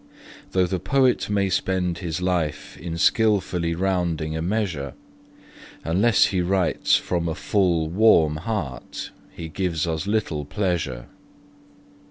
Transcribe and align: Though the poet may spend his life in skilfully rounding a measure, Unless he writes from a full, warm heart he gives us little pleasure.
Though 0.53 0.65
the 0.65 0.79
poet 0.79 1.29
may 1.29 1.47
spend 1.47 1.99
his 1.99 2.23
life 2.23 2.75
in 2.75 2.97
skilfully 2.97 3.75
rounding 3.75 4.35
a 4.35 4.41
measure, 4.41 4.95
Unless 5.83 6.25
he 6.33 6.41
writes 6.41 6.95
from 6.95 7.29
a 7.29 7.35
full, 7.35 7.87
warm 7.87 8.37
heart 8.37 9.11
he 9.29 9.47
gives 9.47 9.85
us 9.85 10.07
little 10.07 10.43
pleasure. 10.43 11.05